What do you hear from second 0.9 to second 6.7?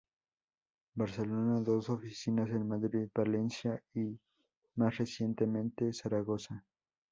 Barcelona, dos oficinas en Madrid, Valencia y, más recientemente, Zaragoza.